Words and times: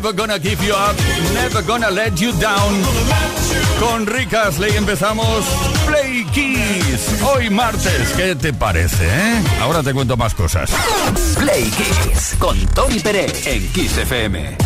Gonna 0.00 0.38
give 0.38 0.62
you 0.64 0.72
up, 0.72 0.96
never 1.34 1.62
gonna 1.62 1.90
let 1.90 2.20
you 2.20 2.32
down. 2.38 2.72
Con 3.80 4.06
Rick 4.06 4.32
Astley 4.32 4.76
empezamos 4.76 5.44
Play 5.86 6.24
Kiss. 6.32 7.20
Hoy 7.22 7.50
martes, 7.50 8.12
¿qué 8.16 8.36
te 8.36 8.52
parece, 8.52 9.04
eh? 9.04 9.42
Ahora 9.60 9.82
te 9.82 9.92
cuento 9.92 10.16
más 10.16 10.34
cosas. 10.34 10.70
Play 11.38 11.70
Kiss 11.70 12.36
con 12.38 12.58
Tony 12.68 13.00
Pérez 13.00 13.46
en 13.46 13.66
Kiss 13.72 13.96
FM. 13.98 14.56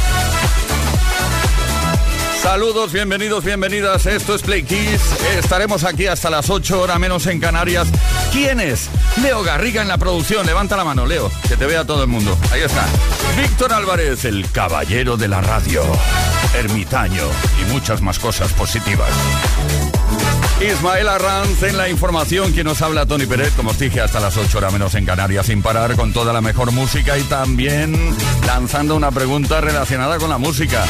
Saludos, 2.43 2.93
bienvenidos, 2.93 3.45
bienvenidas. 3.45 4.05
Esto 4.07 4.35
es 4.35 4.43
Play 4.43 4.65
Kiss. 4.65 5.01
Estaremos 5.39 5.85
aquí 5.85 6.09
hasta 6.09 6.29
las 6.29 6.51
8 6.51 6.81
horas 6.81 6.99
menos 6.99 7.27
en 7.27 7.41
Canarias. 7.41 7.89
¿Quién 8.33 8.61
es? 8.61 8.89
Leo 9.23 9.43
Garriga 9.43 9.83
en 9.83 9.89
la 9.89 9.99
producción. 9.99 10.47
Levanta 10.47 10.75
la 10.75 10.85
mano, 10.85 11.05
Leo, 11.05 11.31
que 11.49 11.57
te 11.57 11.67
vea 11.67 11.85
todo 11.85 12.03
el 12.03 12.09
mundo. 12.09 12.39
Ahí 12.51 12.63
está. 12.63 12.87
Víctor 13.37 13.75
Álvarez, 13.75 14.25
el 14.25 14.51
caballero 14.51 15.19
de 15.19 15.29
la 15.29 15.43
radio, 15.43 15.83
ermitaño 16.55 17.25
y 17.61 17.71
muchas 17.71 18.01
más 18.01 18.19
cosas 18.19 18.51
positivas. 18.55 19.11
Ismael 20.65 21.09
Arranz 21.09 21.63
en 21.65 21.77
la 21.77 21.89
información, 21.89 22.53
quien 22.53 22.67
nos 22.67 22.83
habla 22.83 23.05
Tony 23.05 23.27
Pérez, 23.27 23.53
como 23.57 23.71
os 23.71 23.79
dije, 23.79 24.01
hasta 24.01 24.21
las 24.21 24.37
8 24.37 24.59
horas 24.59 24.73
menos 24.73 24.95
en 24.95 25.05
Canarias, 25.05 25.47
sin 25.47 25.61
parar, 25.61 25.97
con 25.97 26.13
toda 26.13 26.33
la 26.33 26.41
mejor 26.41 26.71
música 26.71 27.19
y 27.19 27.23
también 27.25 27.97
lanzando 28.47 28.95
una 28.95 29.11
pregunta 29.11 29.61
relacionada 29.61 30.19
con 30.19 30.31
la 30.31 30.39
música. 30.39 30.85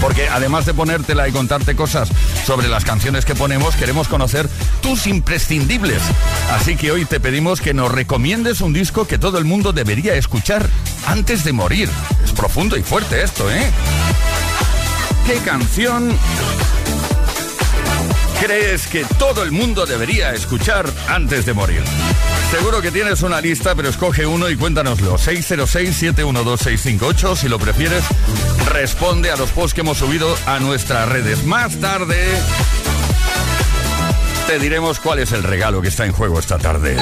Porque 0.00 0.28
además 0.28 0.64
de 0.64 0.74
ponértela 0.74 1.26
y 1.28 1.32
contarte 1.32 1.74
cosas 1.74 2.08
sobre 2.46 2.68
las 2.68 2.84
canciones 2.84 3.24
que 3.24 3.34
ponemos, 3.34 3.74
queremos 3.74 4.06
conocer 4.06 4.48
tus 4.80 5.08
imprescindibles. 5.08 6.00
Así 6.52 6.76
que 6.76 6.92
hoy 6.92 7.04
te 7.04 7.18
pedimos 7.18 7.60
que 7.60 7.74
nos 7.74 7.90
recomiendes 7.90 8.60
un 8.60 8.72
disco 8.72 9.06
que 9.06 9.18
todo 9.18 9.38
el 9.38 9.44
mundo 9.44 9.72
debería 9.72 10.14
escuchar 10.14 10.68
antes 11.06 11.42
de 11.42 11.52
morir. 11.52 11.90
Es 12.24 12.32
profundo 12.32 12.76
y 12.76 12.82
fuerte 12.82 13.22
esto, 13.24 13.50
¿eh? 13.50 13.70
¿Qué 15.26 15.38
canción 15.38 16.16
crees 18.40 18.86
que 18.86 19.04
todo 19.18 19.42
el 19.42 19.52
mundo 19.52 19.86
debería 19.86 20.32
escuchar 20.32 20.90
antes 21.08 21.46
de 21.46 21.54
morir? 21.54 21.82
Seguro 22.50 22.80
que 22.80 22.90
tienes 22.90 23.22
una 23.22 23.40
lista, 23.40 23.74
pero 23.74 23.88
escoge 23.88 24.26
uno 24.26 24.48
y 24.48 24.56
cuéntanoslo. 24.56 25.18
606-712-658. 25.18 27.36
Si 27.36 27.48
lo 27.48 27.58
prefieres, 27.58 28.04
responde 28.70 29.30
a 29.30 29.36
los 29.36 29.50
posts 29.50 29.74
que 29.74 29.82
hemos 29.82 29.98
subido 29.98 30.34
a 30.46 30.58
nuestras 30.58 31.08
redes. 31.08 31.44
Más 31.44 31.76
tarde 31.76 32.16
te 34.46 34.58
diremos 34.58 34.98
cuál 34.98 35.18
es 35.18 35.32
el 35.32 35.42
regalo 35.42 35.82
que 35.82 35.88
está 35.88 36.06
en 36.06 36.12
juego 36.12 36.38
esta 36.38 36.58
tarde. 36.58 36.96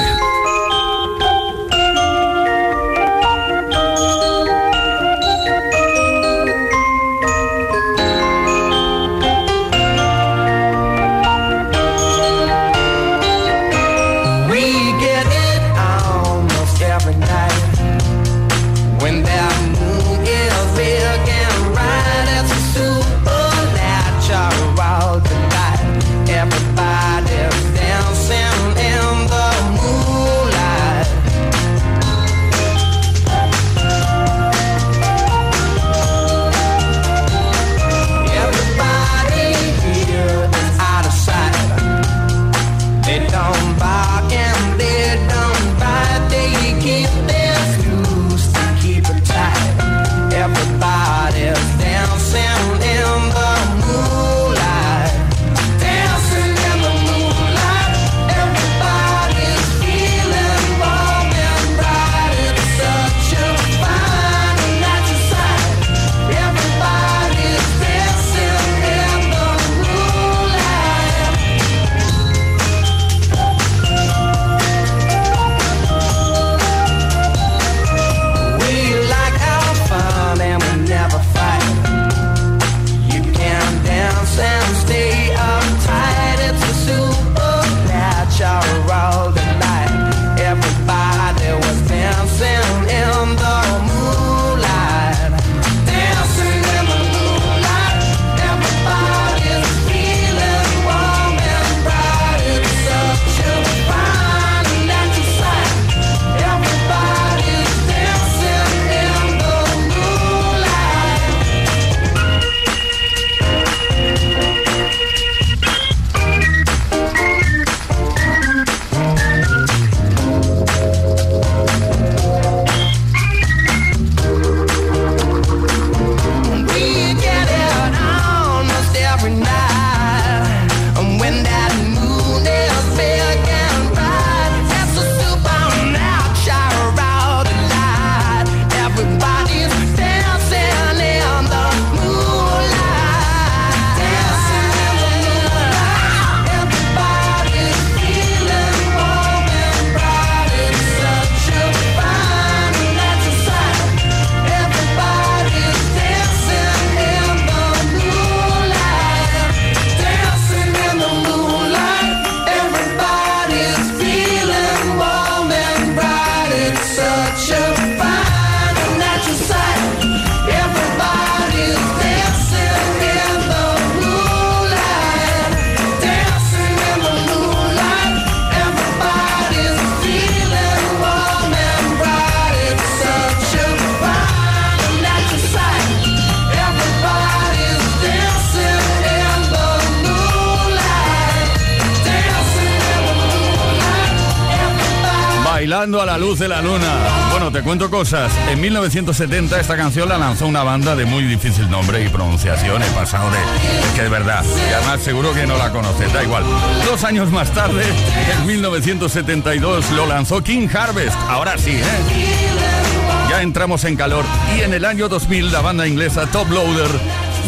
De 196.39 196.47
la 196.47 196.61
luna. 196.61 197.29
Bueno, 197.31 197.51
te 197.51 197.61
cuento 197.61 197.89
cosas. 197.89 198.31
En 198.49 198.59
1970 198.61 199.59
esta 199.59 199.75
canción 199.75 200.09
la 200.09 200.17
lanzó 200.17 200.45
una 200.45 200.61
banda 200.61 200.95
de 200.95 201.05
muy 201.05 201.23
difícil 201.23 201.69
nombre 201.69 202.03
y 202.03 202.09
pronunciación. 202.09 202.81
He 202.83 202.87
pasado 202.87 203.29
de... 203.31 203.37
Es 203.37 203.93
que 203.95 204.03
de 204.03 204.09
verdad. 204.09 204.43
Y 204.45 204.73
además 204.73 205.01
seguro 205.01 205.33
que 205.33 205.47
no 205.47 205.57
la 205.57 205.71
conoces. 205.71 206.11
Da 206.13 206.23
igual. 206.23 206.43
Dos 206.85 207.03
años 207.03 207.31
más 207.31 207.51
tarde, 207.51 207.83
en 208.31 208.45
1972, 208.45 209.91
lo 209.91 210.05
lanzó 210.05 210.43
King 210.43 210.67
Harvest. 210.73 211.15
Ahora 211.27 211.57
sí, 211.57 211.71
¿eh? 211.71 213.27
Ya 213.29 213.41
entramos 213.41 213.83
en 213.85 213.95
calor. 213.95 214.25
Y 214.57 214.61
en 214.61 214.73
el 214.73 214.85
año 214.85 215.09
2000 215.09 215.51
la 215.51 215.61
banda 215.61 215.87
inglesa 215.87 216.27
Top 216.27 216.49
Loader 216.51 216.89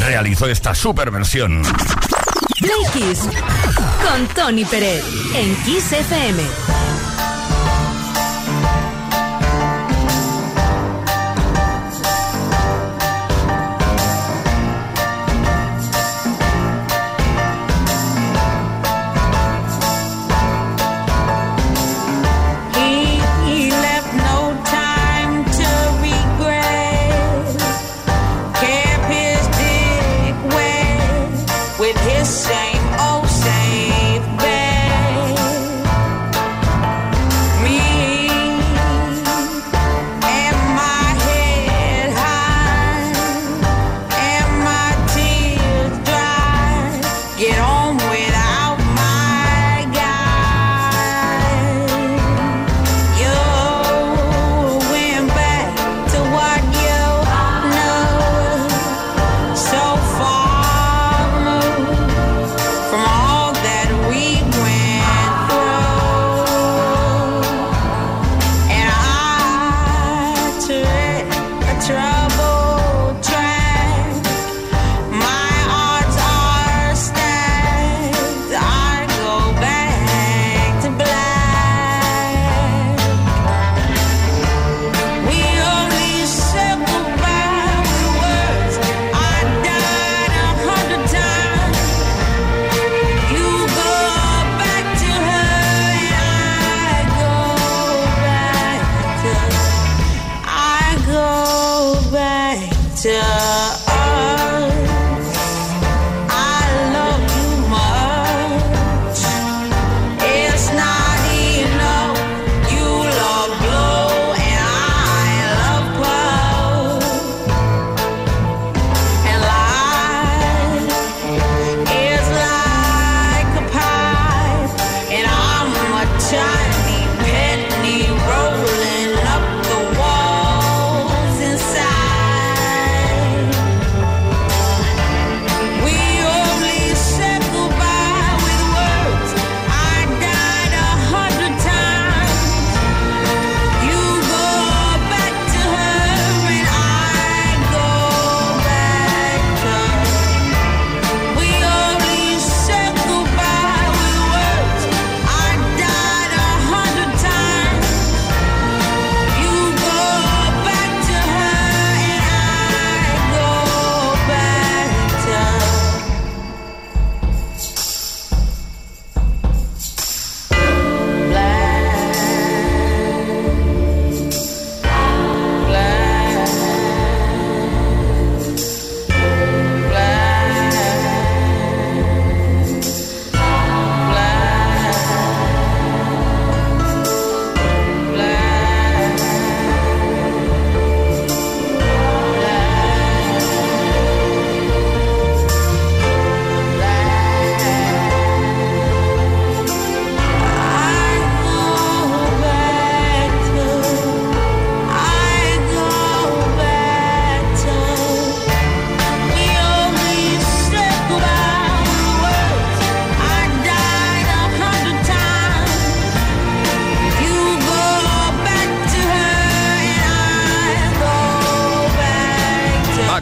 realizó 0.05 0.47
esta 0.47 0.73
super 0.73 1.11
versión. 1.11 1.61
Con 4.07 4.27
Tony 4.35 4.65
Pérez 4.65 5.03
en 5.35 5.55
Kiss 5.63 5.91
FM. 5.91 6.78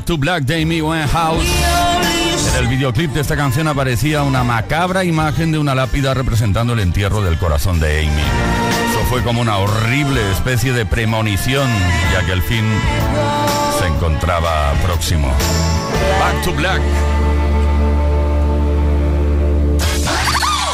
To 0.07 0.17
Black 0.17 0.43
de 0.43 0.61
Amy 0.61 0.81
Winehouse. 0.81 1.45
En 2.51 2.63
el 2.63 2.67
videoclip 2.69 3.11
de 3.11 3.19
esta 3.19 3.35
canción 3.35 3.67
aparecía 3.67 4.23
una 4.23 4.41
macabra 4.41 5.03
imagen 5.03 5.51
de 5.51 5.59
una 5.59 5.75
lápida 5.75 6.13
representando 6.13 6.73
el 6.73 6.79
entierro 6.79 7.21
del 7.21 7.37
corazón 7.37 7.81
de 7.81 7.99
Amy. 7.99 8.21
Eso 8.89 9.03
fue 9.09 9.21
como 9.21 9.41
una 9.41 9.57
horrible 9.57 10.31
especie 10.31 10.71
de 10.71 10.85
premonición, 10.85 11.67
ya 12.13 12.25
que 12.25 12.31
el 12.31 12.41
fin 12.41 12.65
se 13.79 13.87
encontraba 13.87 14.73
próximo. 14.85 15.27
Back 16.19 16.41
to 16.45 16.53
Black. 16.53 16.81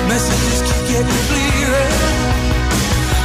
Messages 0.08 0.62
keep 0.62 0.88
getting 0.88 1.28
clearer. 1.28 1.55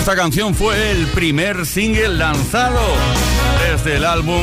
Esta 0.00 0.16
canción 0.16 0.54
fue 0.54 0.92
el 0.92 1.06
primer 1.08 1.66
single 1.66 2.08
lanzado 2.08 2.80
desde 3.68 3.96
el 3.96 4.06
álbum 4.06 4.42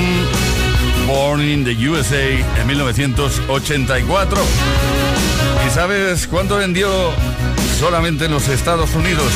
Born 1.08 1.42
in 1.42 1.66
the 1.66 1.90
USA 1.90 2.30
en 2.30 2.68
1984. 2.68 4.38
¿Y 5.66 5.70
sabes 5.72 6.28
cuánto 6.28 6.58
vendió 6.58 7.12
solamente 7.80 8.26
en 8.26 8.32
los 8.32 8.48
Estados 8.50 8.93
Unidos? 8.93 9.34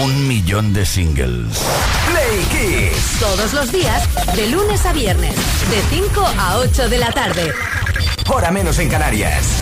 Un 0.00 0.28
millón 0.28 0.72
de 0.72 0.86
singles. 0.86 1.58
Play 2.08 2.90
Kiss. 2.92 3.18
Todos 3.18 3.52
los 3.52 3.72
días, 3.72 4.08
de 4.36 4.46
lunes 4.50 4.86
a 4.86 4.92
viernes, 4.92 5.34
de 5.34 5.82
5 5.96 6.24
a 6.38 6.58
8 6.58 6.88
de 6.88 6.98
la 6.98 7.10
tarde. 7.10 7.52
Hora 8.28 8.52
menos 8.52 8.78
en 8.78 8.88
Canarias. 8.88 9.61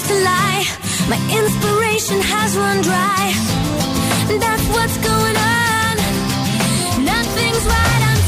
used 0.00 0.08
to 0.08 0.24
lie. 0.24 0.64
My 1.08 1.20
inspiration 1.40 2.20
has 2.20 2.56
run 2.56 2.80
dry. 2.82 3.22
That's 4.44 4.66
what's 4.74 4.96
going 4.98 5.36
on. 5.36 5.94
Nothing's 7.04 7.64
right. 7.74 8.02
I'm 8.10 8.19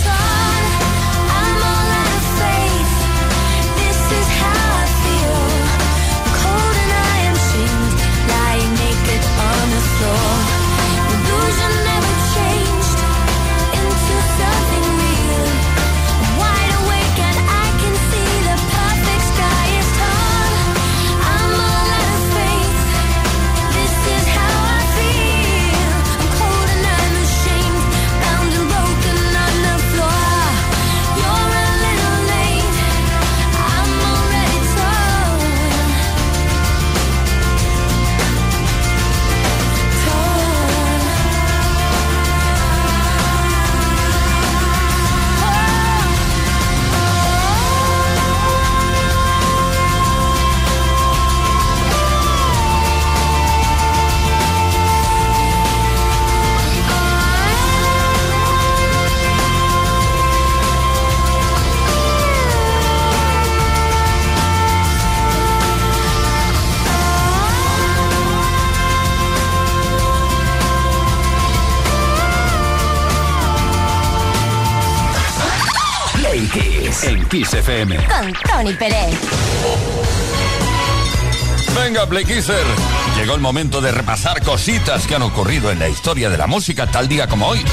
Kiss 77.33 77.55
FM. 77.55 77.97
Con 77.97 78.31
Tony 78.47 78.75
Pérez. 78.75 79.19
Venga, 81.75 82.07
Playkisser. 82.07 82.63
Llegó 83.17 83.35
el 83.35 83.41
momento 83.41 83.81
de 83.81 83.91
repasar 83.91 84.43
cositas 84.43 85.07
que 85.07 85.15
han 85.15 85.23
ocurrido 85.23 85.71
en 85.71 85.79
la 85.79 85.89
historia 85.89 86.29
de 86.29 86.37
la 86.37 86.47
música 86.47 86.89
tal 86.89 87.09
día 87.09 87.29
como 87.29 87.47
hoy. 87.47 87.65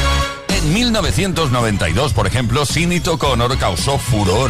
En 0.48 0.74
1992, 0.74 2.14
por 2.14 2.26
ejemplo, 2.26 2.66
Sinito 2.66 3.20
Connor 3.20 3.58
causó 3.58 3.98
furor 3.98 4.50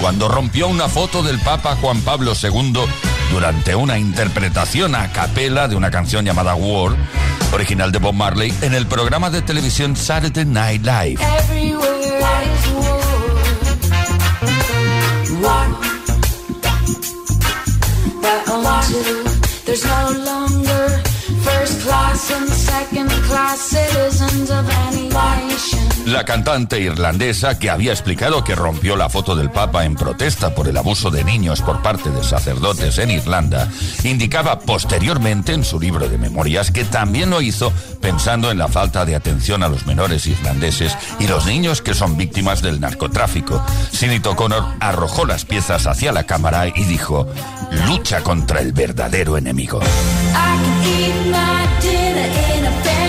cuando 0.00 0.28
rompió 0.28 0.68
una 0.68 0.88
foto 0.88 1.22
del 1.22 1.38
Papa 1.40 1.76
Juan 1.76 2.00
Pablo 2.00 2.32
II 2.42 2.72
durante 3.30 3.74
una 3.74 3.98
interpretación 3.98 4.94
a 4.94 5.12
capela 5.12 5.68
de 5.68 5.76
una 5.76 5.90
canción 5.90 6.24
llamada 6.24 6.54
War, 6.54 6.96
original 7.52 7.92
de 7.92 7.98
Bob 7.98 8.14
Marley, 8.14 8.54
en 8.62 8.72
el 8.72 8.86
programa 8.86 9.28
de 9.28 9.42
televisión 9.42 9.94
Saturday 9.94 10.46
Night 10.46 10.86
Live. 10.86 11.18
you. 18.90 19.24
There's 19.64 19.84
no 19.84 20.12
longer. 20.24 21.02
La 26.06 26.24
cantante 26.24 26.80
irlandesa 26.80 27.58
que 27.58 27.68
había 27.68 27.92
explicado 27.92 28.42
que 28.42 28.54
rompió 28.54 28.96
la 28.96 29.08
foto 29.08 29.36
del 29.36 29.50
Papa 29.50 29.84
en 29.84 29.94
protesta 29.94 30.54
por 30.54 30.68
el 30.68 30.76
abuso 30.76 31.10
de 31.10 31.24
niños 31.24 31.60
por 31.60 31.82
parte 31.82 32.10
de 32.10 32.24
sacerdotes 32.24 32.98
en 32.98 33.10
Irlanda, 33.10 33.68
indicaba 34.04 34.60
posteriormente 34.60 35.52
en 35.52 35.64
su 35.64 35.78
libro 35.78 36.08
de 36.08 36.16
memorias 36.16 36.70
que 36.70 36.84
también 36.84 37.30
lo 37.30 37.42
hizo 37.42 37.72
pensando 38.00 38.50
en 38.50 38.58
la 38.58 38.68
falta 38.68 39.04
de 39.04 39.14
atención 39.14 39.62
a 39.62 39.68
los 39.68 39.86
menores 39.86 40.26
irlandeses 40.26 40.96
y 41.18 41.26
los 41.26 41.46
niños 41.46 41.82
que 41.82 41.94
son 41.94 42.16
víctimas 42.16 42.62
del 42.62 42.80
narcotráfico. 42.80 43.62
Sinead 43.92 44.26
O'Connor 44.26 44.64
arrojó 44.80 45.26
las 45.26 45.44
piezas 45.44 45.86
hacia 45.86 46.12
la 46.12 46.24
cámara 46.24 46.68
y 46.68 46.84
dijo, 46.84 47.28
lucha 47.86 48.22
contra 48.22 48.60
el 48.60 48.72
verdadero 48.72 49.36
enemigo. 49.36 49.80
I 50.30 51.32
can 51.32 51.57
my 51.58 51.80
dinner 51.80 52.28
in 52.54 52.64
a 52.66 52.72
fancy 52.84 53.07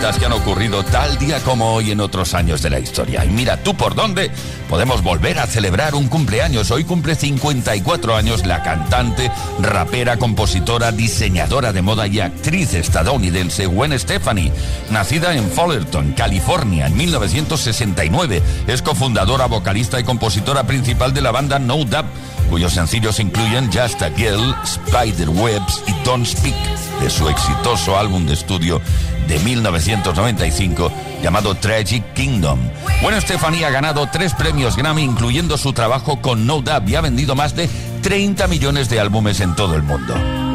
que 0.00 0.24
han 0.24 0.32
ocurrido 0.32 0.82
tal 0.82 1.18
día 1.18 1.40
como 1.40 1.74
hoy 1.74 1.90
en 1.90 2.00
otros 2.00 2.32
años 2.32 2.62
de 2.62 2.70
la 2.70 2.80
historia. 2.80 3.22
Y 3.24 3.28
mira 3.28 3.58
tú 3.62 3.76
por 3.76 3.94
dónde 3.94 4.30
podemos 4.68 5.02
volver 5.02 5.38
a 5.38 5.46
celebrar 5.46 5.94
un 5.94 6.08
cumpleaños. 6.08 6.70
Hoy 6.70 6.84
cumple 6.84 7.14
54 7.14 8.16
años 8.16 8.46
la 8.46 8.62
cantante, 8.62 9.30
rapera, 9.60 10.16
compositora, 10.16 10.90
diseñadora 10.90 11.74
de 11.74 11.82
moda 11.82 12.06
y 12.06 12.20
actriz 12.20 12.72
estadounidense 12.72 13.66
Gwen 13.66 13.96
Stefani. 13.98 14.50
Nacida 14.90 15.34
en 15.34 15.50
Fullerton, 15.50 16.12
California, 16.12 16.86
en 16.86 16.96
1969. 16.96 18.42
Es 18.68 18.80
cofundadora, 18.80 19.46
vocalista 19.46 20.00
y 20.00 20.04
compositora 20.04 20.64
principal 20.64 21.12
de 21.12 21.20
la 21.20 21.30
banda 21.30 21.58
No 21.58 21.84
Doubt 21.84 22.06
cuyos 22.50 22.72
sencillos 22.72 23.20
incluyen 23.20 23.70
Just 23.72 24.02
a 24.02 24.10
Girl, 24.10 24.54
Spiderwebs 24.66 25.84
y 25.86 25.92
Don't 26.04 26.26
Speak, 26.26 26.54
de 27.00 27.08
su 27.08 27.28
exitoso 27.28 27.96
álbum 27.96 28.26
de 28.26 28.34
estudio 28.34 28.82
de 29.28 29.38
1995 29.38 30.92
llamado 31.22 31.54
Tragic 31.54 32.12
Kingdom. 32.14 32.58
Bueno, 33.02 33.20
Stephanie 33.20 33.64
ha 33.64 33.70
ganado 33.70 34.08
tres 34.10 34.34
premios 34.34 34.76
Grammy, 34.76 35.02
incluyendo 35.02 35.56
su 35.56 35.72
trabajo 35.72 36.20
con 36.20 36.46
No 36.46 36.60
Doubt, 36.60 36.88
y 36.88 36.96
ha 36.96 37.00
vendido 37.00 37.36
más 37.36 37.54
de 37.54 37.68
30 38.02 38.48
millones 38.48 38.88
de 38.88 38.98
álbumes 38.98 39.40
en 39.40 39.54
todo 39.54 39.76
el 39.76 39.82
mundo. 39.82 40.49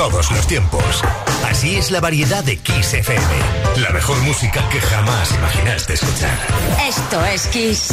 Todos 0.00 0.30
los 0.30 0.46
tiempos. 0.46 0.82
Así 1.44 1.76
es 1.76 1.90
la 1.90 2.00
variedad 2.00 2.42
de 2.42 2.56
Kiss 2.56 2.94
FM. 2.94 3.22
La 3.82 3.90
mejor 3.90 4.16
música 4.22 4.66
que 4.70 4.80
jamás 4.80 5.30
imaginaste 5.34 5.92
escuchar. 5.92 6.38
Esto 6.88 7.22
es 7.26 7.46
Kiss. 7.48 7.88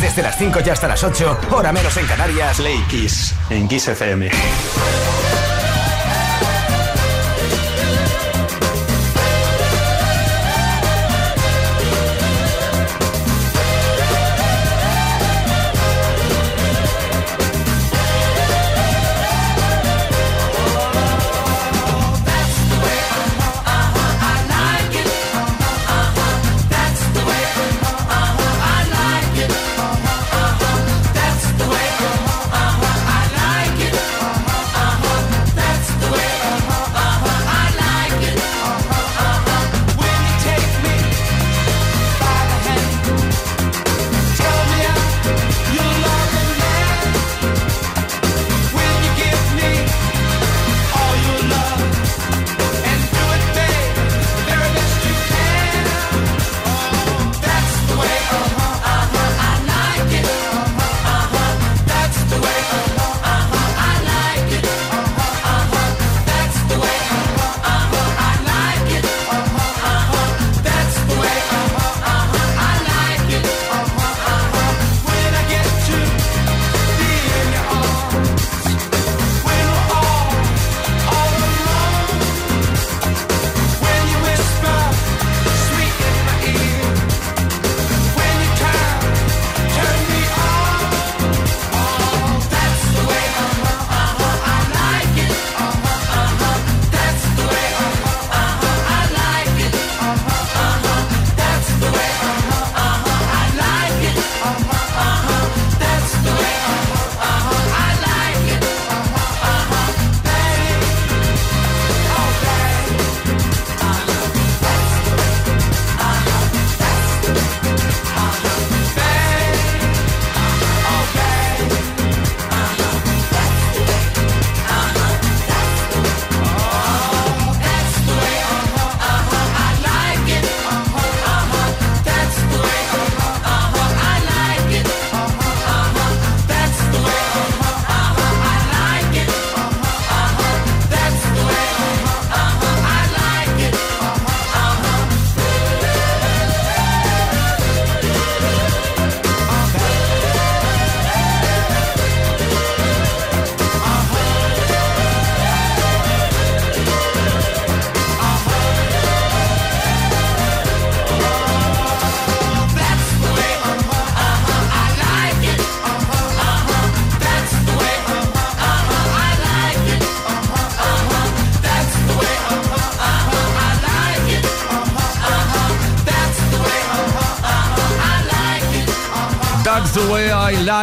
Desde 0.00 0.22
las 0.22 0.36
5 0.36 0.58
y 0.66 0.70
hasta 0.70 0.88
las 0.88 1.04
8, 1.04 1.38
hora 1.52 1.72
menos 1.72 1.96
en 1.96 2.06
Canarias. 2.06 2.56
Play 2.56 2.82
Kiss 2.88 3.34
en 3.50 3.68
Kiss 3.68 3.86
FM. 3.86 4.30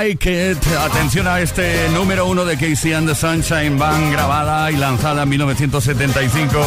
Like. 0.08 0.28
Atención 0.80 1.28
a 1.28 1.40
este 1.42 1.90
número 1.90 2.26
uno 2.28 2.46
de 2.46 2.58
Casey 2.58 2.94
and 2.94 3.08
the 3.08 3.16
Sunshine 3.16 3.78
Band, 3.78 4.12
grabada 4.12 4.72
y 4.72 4.78
lanzada 4.78 5.24
en 5.24 5.30
1975. 5.30 6.66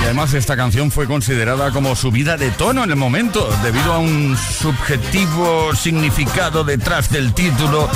Y 0.00 0.04
además 0.04 0.34
esta 0.34 0.56
canción 0.56 0.90
fue 0.90 1.06
considerada 1.06 1.70
como 1.70 1.96
subida 1.96 2.36
de 2.36 2.50
tono 2.50 2.84
en 2.84 2.90
el 2.90 2.96
momento, 2.96 3.48
debido 3.62 3.92
a 3.92 3.98
un 3.98 4.36
subjetivo 4.36 5.74
significado 5.74 6.64
detrás 6.64 7.10
del 7.10 7.32
título. 7.32 7.88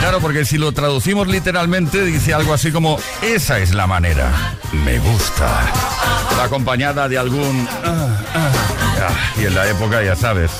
Claro, 0.00 0.20
porque 0.20 0.44
si 0.44 0.56
lo 0.58 0.72
traducimos 0.72 1.26
literalmente 1.28 2.04
dice 2.04 2.32
algo 2.32 2.54
así 2.54 2.70
como, 2.70 2.98
esa 3.20 3.58
es 3.58 3.74
la 3.74 3.86
manera, 3.86 4.30
me 4.72 4.98
gusta. 4.98 5.72
Acompañada 6.42 7.08
de 7.08 7.18
algún... 7.18 7.68
ah, 7.84 8.16
ah, 8.34 8.87
ah, 9.00 9.32
y 9.36 9.44
en 9.44 9.54
la 9.54 9.68
época 9.68 10.02
ya 10.02 10.16
sabes. 10.16 10.50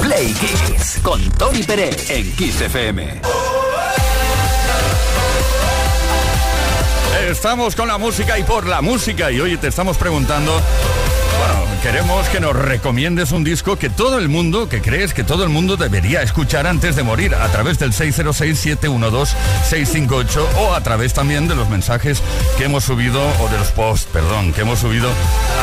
Play 0.00 0.32
Kiss 0.34 1.00
con 1.02 1.22
Tony 1.32 1.62
Pérez 1.62 2.10
en 2.10 2.32
Kiss 2.36 2.60
FM. 2.60 3.20
Estamos 7.30 7.74
con 7.74 7.88
la 7.88 7.98
música 7.98 8.38
y 8.38 8.44
por 8.44 8.66
la 8.66 8.80
música 8.82 9.32
y 9.32 9.40
hoy 9.40 9.56
te 9.56 9.68
estamos 9.68 9.98
preguntando, 9.98 10.52
bueno, 10.52 11.65
queremos 11.86 12.28
que 12.30 12.40
nos 12.40 12.56
recomiendes 12.56 13.30
un 13.30 13.44
disco 13.44 13.76
que 13.76 13.88
todo 13.88 14.18
el 14.18 14.28
mundo, 14.28 14.68
que 14.68 14.82
crees 14.82 15.14
que 15.14 15.22
todo 15.22 15.44
el 15.44 15.50
mundo 15.50 15.76
debería 15.76 16.20
escuchar 16.20 16.66
antes 16.66 16.96
de 16.96 17.04
morir 17.04 17.36
a 17.36 17.46
través 17.52 17.78
del 17.78 17.92
606-712-658 17.92 20.46
o 20.58 20.74
a 20.74 20.80
través 20.80 21.14
también 21.14 21.46
de 21.46 21.54
los 21.54 21.68
mensajes 21.68 22.20
que 22.58 22.64
hemos 22.64 22.82
subido, 22.82 23.22
o 23.40 23.48
de 23.48 23.58
los 23.58 23.68
posts, 23.68 24.08
perdón, 24.12 24.52
que 24.52 24.62
hemos 24.62 24.80
subido 24.80 25.08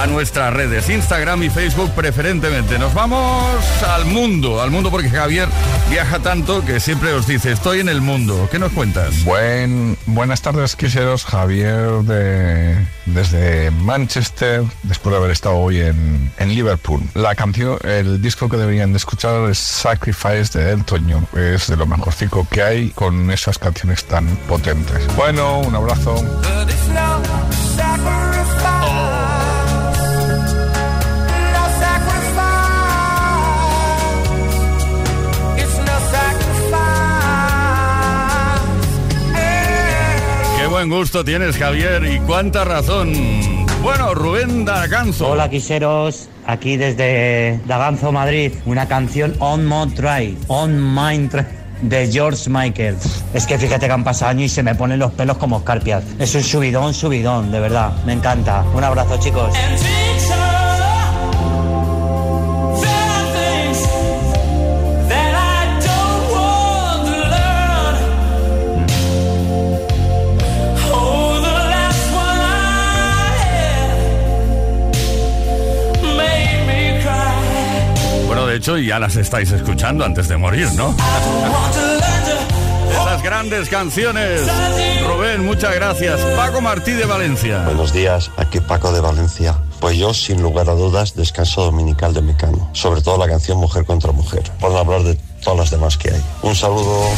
a 0.02 0.08
nuestras 0.08 0.54
redes, 0.54 0.90
Instagram 0.90 1.44
y 1.44 1.50
Facebook 1.50 1.92
preferentemente. 1.92 2.80
Nos 2.80 2.94
vamos 2.94 3.62
al 3.86 4.06
mundo, 4.06 4.62
al 4.62 4.72
mundo 4.72 4.92
porque 4.92 5.10
Javier 5.10 5.50
viaja 5.90 6.20
tanto 6.20 6.64
que 6.64 6.80
siempre 6.80 7.12
os 7.12 7.28
dice, 7.28 7.52
estoy 7.52 7.82
en 7.82 7.90
el 7.90 8.00
mundo. 8.00 8.48
¿Qué 8.50 8.60
nos 8.60 8.72
cuentas? 8.72 9.26
Buen, 9.26 9.98
buenas 10.06 10.42
tardes, 10.42 10.78
quiseros. 10.78 11.26
Javier 11.26 12.02
de, 12.04 12.78
desde 13.08 13.72
Manchester, 13.72 14.64
después 14.84 15.12
de 15.12 15.18
haber 15.18 15.32
estado 15.32 15.58
hoy 15.58 15.82
en, 15.82 16.13
en 16.38 16.50
Liverpool. 16.50 17.02
La 17.14 17.36
canción, 17.36 17.78
el 17.84 18.22
disco 18.22 18.50
que 18.50 18.58
deberían 18.58 18.92
de 18.92 18.98
escuchar 18.98 19.50
es 19.50 19.58
Sacrifice 19.58 20.58
de 20.58 20.72
Elton. 20.72 21.28
Es 21.36 21.68
de 21.68 21.78
lo 21.78 21.86
mejorcico 21.86 22.48
que 22.50 22.62
hay 22.62 22.90
con 22.90 23.32
esas 23.32 23.58
canciones 23.58 24.06
tan 24.06 24.28
potentes. 24.48 25.08
Bueno, 25.16 25.60
un 25.60 25.76
abrazo. 25.76 26.16
Buen 40.84 41.00
gusto 41.00 41.24
tienes, 41.24 41.56
Javier, 41.56 42.04
y 42.04 42.20
cuánta 42.20 42.66
razón. 42.66 43.63
Bueno, 43.84 44.14
Rubén 44.16 44.64
Daganzo. 44.64 45.32
Hola 45.32 45.50
quiseros, 45.50 46.30
aquí 46.48 46.78
desde 46.78 47.60
Daganzo, 47.68 48.14
Madrid, 48.14 48.54
una 48.66 48.88
canción 48.88 49.36
On 49.40 49.68
My 49.68 49.94
Drive, 49.94 50.38
On 50.48 50.96
My 50.96 51.18
Drive 51.28 51.50
de 51.82 52.10
George 52.10 52.50
Michael. 52.50 52.96
Es 53.34 53.46
que 53.46 53.58
fíjate 53.58 53.88
que 53.88 53.92
han 53.92 54.06
pasado 54.06 54.32
años 54.32 54.46
y 54.46 54.50
se 54.56 54.64
me 54.64 54.74
ponen 54.74 55.00
los 55.00 55.12
pelos 55.12 55.38
como 55.38 55.58
escarpias. 55.58 56.02
Es 56.18 56.34
un 56.34 56.44
subidón, 56.44 56.94
subidón, 56.94 57.52
de 57.52 57.60
verdad, 57.60 57.92
me 58.06 58.14
encanta. 58.14 58.64
Un 58.74 58.86
abrazo 58.86 59.20
chicos. 59.20 59.54
Hecho, 78.56 78.78
ya 78.78 79.00
las 79.00 79.16
estáis 79.16 79.52
escuchando 79.52 80.06
antes 80.06 80.28
de 80.28 80.38
morir, 80.38 80.68
¿no? 80.74 80.96
Esas 82.92 83.24
grandes 83.24 83.70
canciones. 83.70 84.42
Rubén, 85.08 85.46
muchas 85.46 85.74
gracias. 85.76 86.20
Paco 86.36 86.62
Martí 86.62 86.92
de 86.92 87.06
Valencia. 87.06 87.64
Buenos 87.66 87.94
días, 87.94 88.32
aquí 88.38 88.60
Paco 88.60 88.92
de 88.92 89.02
Valencia. 89.02 89.56
Pues 89.80 89.98
yo, 89.98 90.14
sin 90.14 90.42
lugar 90.42 90.70
a 90.70 90.74
dudas, 90.74 91.16
descanso 91.16 91.64
dominical 91.64 92.14
de 92.14 92.22
Mecano. 92.22 92.70
Sobre 92.74 93.02
todo 93.02 93.18
la 93.18 93.28
canción 93.28 93.58
Mujer 93.58 93.86
contra 93.86 94.12
Mujer. 94.12 94.44
Por 94.60 94.72
no 94.72 94.78
hablar 94.78 95.04
de 95.04 95.16
todas 95.44 95.60
las 95.60 95.72
demás 95.72 95.98
que 95.98 96.12
hay. 96.12 96.24
Un 96.42 96.56
saludo. 96.56 97.10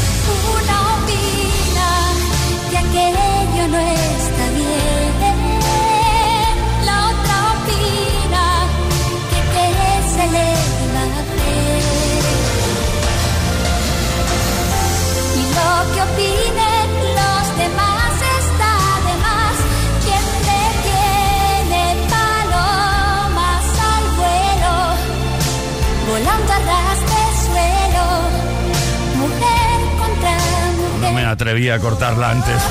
Atreví 31.36 31.70
a 31.70 31.80
cortarla 31.80 32.32
antes. 32.32 32.62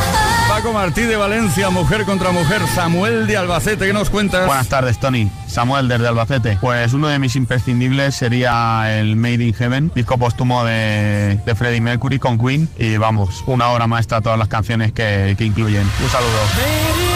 Paco 0.48 0.72
Martí 0.72 1.02
de 1.02 1.16
Valencia, 1.16 1.70
mujer 1.70 2.04
contra 2.04 2.32
mujer. 2.32 2.60
Samuel 2.74 3.26
de 3.26 3.36
Albacete, 3.36 3.86
¿qué 3.86 3.92
nos 3.92 4.10
cuentas? 4.10 4.46
Buenas 4.46 4.68
tardes, 4.68 4.98
Tony. 4.98 5.30
Samuel 5.46 5.86
desde 5.86 6.08
Albacete. 6.08 6.58
Pues 6.60 6.92
uno 6.92 7.08
de 7.08 7.18
mis 7.18 7.36
imprescindibles 7.36 8.14
sería 8.14 8.98
el 8.98 9.16
Made 9.16 9.44
in 9.44 9.54
Heaven, 9.54 9.92
disco 9.94 10.18
póstumo 10.18 10.64
de, 10.64 11.38
de 11.44 11.54
Freddie 11.54 11.80
Mercury 11.80 12.18
con 12.18 12.38
Queen. 12.38 12.68
Y 12.78 12.96
vamos, 12.96 13.44
una 13.46 13.68
obra 13.68 13.86
maestra 13.86 14.20
todas 14.20 14.38
las 14.38 14.48
canciones 14.48 14.92
que, 14.92 15.34
que 15.38 15.44
incluyen. 15.44 15.82
Un 16.02 16.10
saludo. 16.10 17.13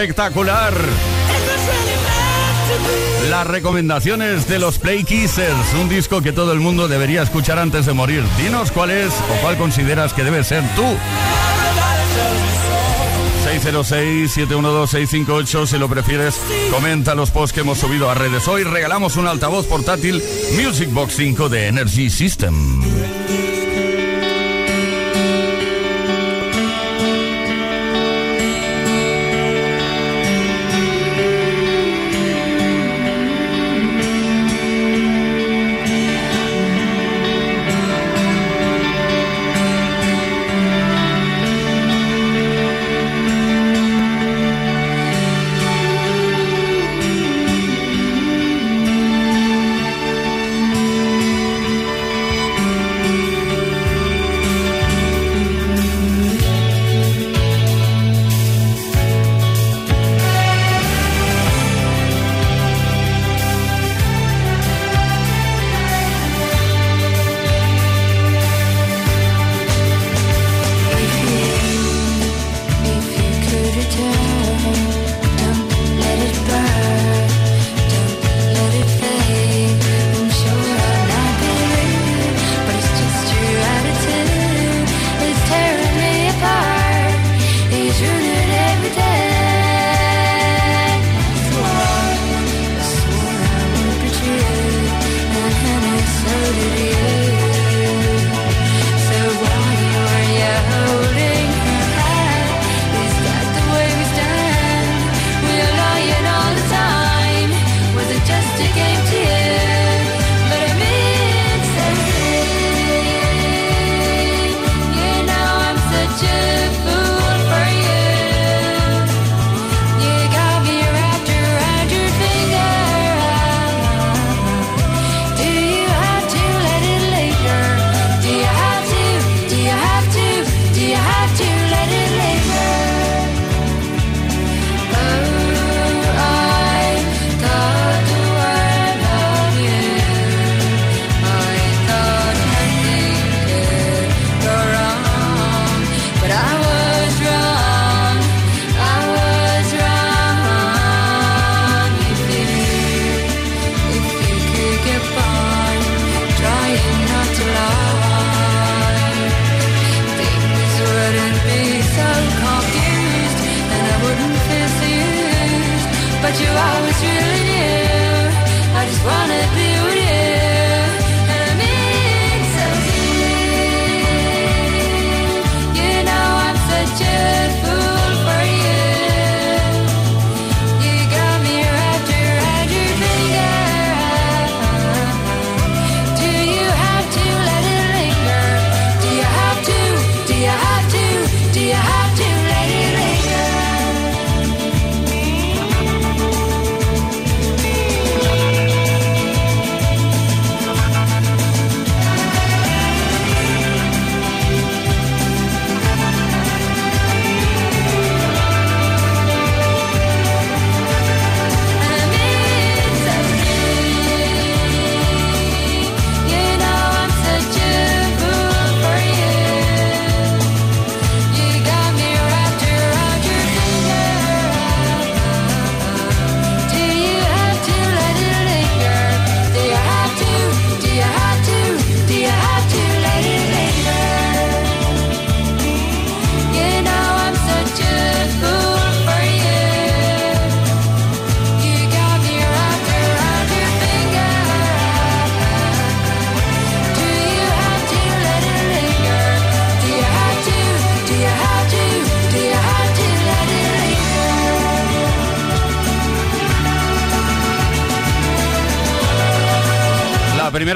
Espectacular. 0.00 0.72
Las 3.28 3.46
recomendaciones 3.46 4.48
de 4.48 4.58
los 4.58 4.78
Play 4.78 5.04
Kissers, 5.04 5.74
un 5.78 5.90
disco 5.90 6.22
que 6.22 6.32
todo 6.32 6.54
el 6.54 6.60
mundo 6.60 6.88
debería 6.88 7.22
escuchar 7.22 7.58
antes 7.58 7.84
de 7.84 7.92
morir. 7.92 8.24
Dinos 8.38 8.72
cuál 8.72 8.92
es 8.92 9.12
o 9.12 9.42
cuál 9.42 9.58
consideras 9.58 10.14
que 10.14 10.24
debe 10.24 10.42
ser 10.42 10.64
tú. 10.74 10.86
606-712-658, 13.44 15.66
si 15.66 15.76
lo 15.76 15.90
prefieres, 15.90 16.40
comenta 16.70 17.14
los 17.14 17.30
posts 17.30 17.52
que 17.52 17.60
hemos 17.60 17.76
subido 17.76 18.08
a 18.08 18.14
redes. 18.14 18.48
Hoy 18.48 18.64
regalamos 18.64 19.16
un 19.16 19.26
altavoz 19.26 19.66
portátil 19.66 20.22
Music 20.64 20.90
Box 20.90 21.16
5 21.16 21.50
de 21.50 21.66
Energy 21.66 22.08
System. 22.08 22.80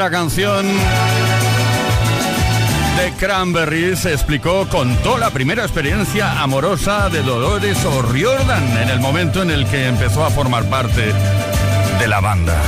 Primera 0.05 0.11
canción 0.11 0.66
de 2.98 3.12
Cranberries 3.18 4.05
explicó, 4.05 4.68
contó 4.68 5.16
la 5.16 5.30
primera 5.30 5.62
experiencia 5.62 6.42
amorosa 6.42 7.09
de 7.09 7.22
Dolores 7.22 7.82
O'Riordan 7.86 8.76
en 8.82 8.90
el 8.90 9.00
momento 9.00 9.42
en 9.42 9.50
el 9.50 9.66
que 9.66 9.86
empezó 9.86 10.24
a 10.24 10.30
formar 10.30 10.64
parte 10.64 11.12
de 11.98 12.09
la 12.09 12.20
banda. 12.20 12.61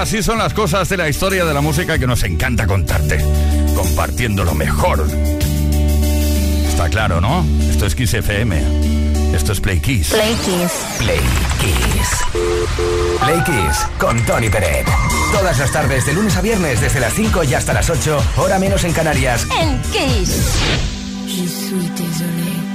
Así 0.00 0.22
son 0.22 0.38
las 0.38 0.54
cosas 0.54 0.88
de 0.88 0.96
la 0.96 1.08
historia 1.08 1.44
de 1.44 1.52
la 1.52 1.60
música 1.60 1.98
que 1.98 2.06
nos 2.06 2.22
encanta 2.22 2.66
contarte, 2.66 3.22
compartiendo 3.74 4.44
lo 4.44 4.54
mejor. 4.54 5.06
Claro, 6.94 7.20
¿no? 7.20 7.44
Esto 7.68 7.86
es 7.86 7.96
Kiss 7.96 8.14
FM. 8.14 9.34
Esto 9.34 9.50
es 9.50 9.60
Play 9.60 9.80
Kiss. 9.80 10.10
Play 10.10 10.32
Kiss. 10.36 10.72
Play 10.98 11.20
Kiss. 11.58 12.08
Play 13.20 13.42
Kiss 13.42 13.78
con 13.98 14.24
Tony 14.24 14.48
Peret. 14.48 14.86
Todas 15.32 15.58
las 15.58 15.72
tardes, 15.72 16.06
de 16.06 16.12
lunes 16.12 16.36
a 16.36 16.40
viernes, 16.40 16.80
desde 16.80 17.00
las 17.00 17.12
5 17.14 17.42
y 17.42 17.54
hasta 17.54 17.72
las 17.72 17.90
8, 17.90 18.24
hora 18.36 18.60
menos 18.60 18.84
en 18.84 18.92
Canarias. 18.92 19.44
En 19.60 19.82
Kiss. 19.90 20.54
Je 21.26 21.48
suis 21.48 21.90
désolé. 21.96 22.73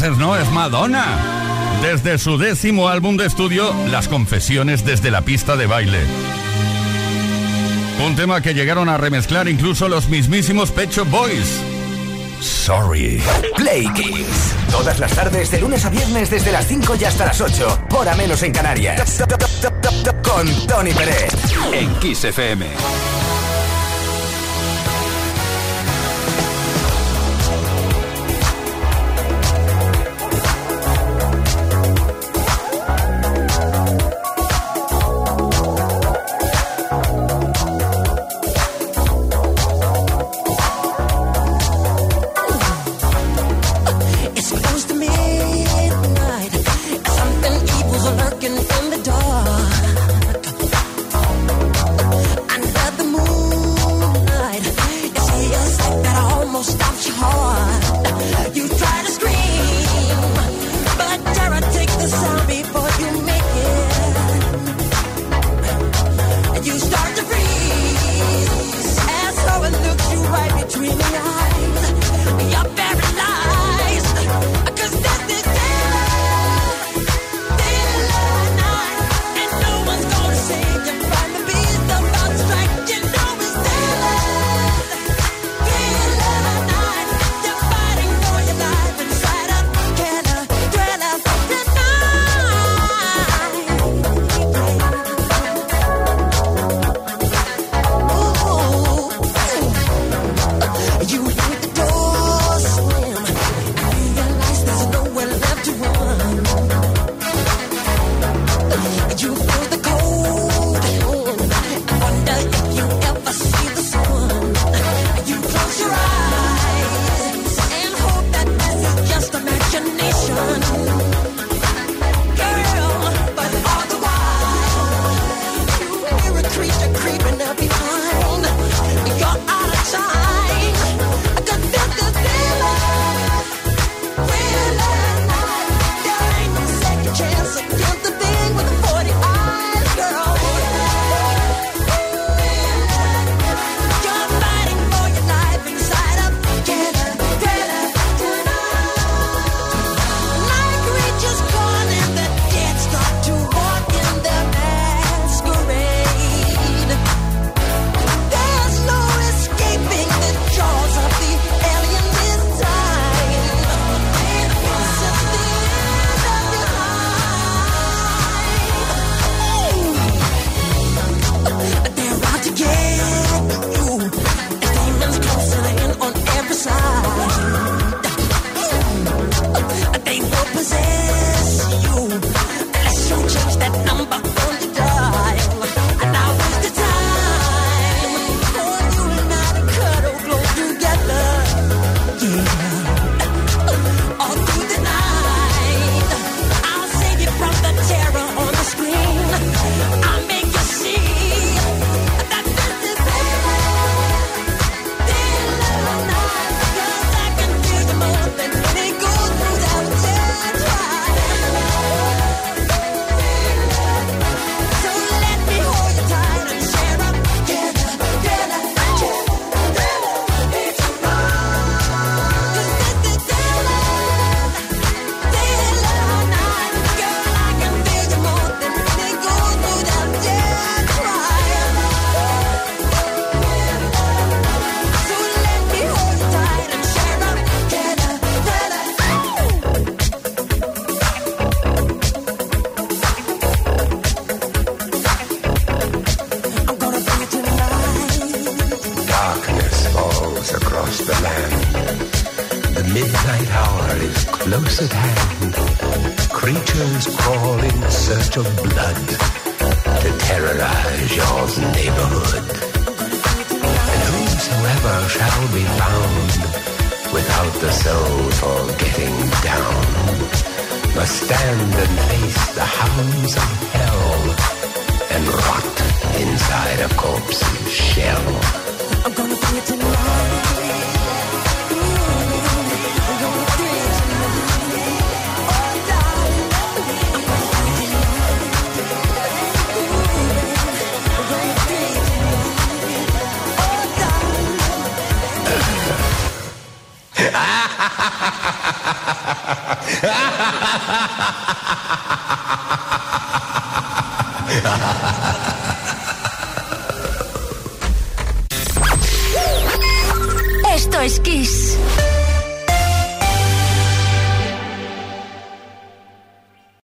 ¿no? 0.00 0.34
Es 0.34 0.50
Madonna. 0.50 1.04
Desde 1.82 2.16
su 2.16 2.38
décimo 2.38 2.88
álbum 2.88 3.18
de 3.18 3.26
estudio, 3.26 3.74
Las 3.90 4.08
Confesiones 4.08 4.84
desde 4.84 5.10
la 5.10 5.22
pista 5.22 5.56
de 5.56 5.66
baile. 5.66 6.00
Un 8.06 8.16
tema 8.16 8.40
que 8.40 8.54
llegaron 8.54 8.88
a 8.88 8.96
remezclar 8.96 9.46
incluso 9.46 9.88
los 9.90 10.08
mismísimos 10.08 10.70
Pecho 10.70 11.04
Boys. 11.04 11.60
Sorry. 12.40 13.22
Play 13.56 13.92
Kiss. 13.92 14.54
Todas 14.70 14.98
las 14.98 15.12
tardes, 15.12 15.50
de 15.50 15.60
lunes 15.60 15.84
a 15.84 15.90
viernes, 15.90 16.30
desde 16.30 16.50
las 16.50 16.66
5 16.66 16.96
y 16.98 17.04
hasta 17.04 17.26
las 17.26 17.40
8. 17.40 17.80
Hora 17.90 18.14
menos 18.14 18.42
en 18.42 18.52
Canarias. 18.52 19.22
Con 20.22 20.66
Tony 20.66 20.92
Pérez. 20.92 21.34
En 21.74 21.94
Kiss 21.96 22.24
FM. 22.24 22.66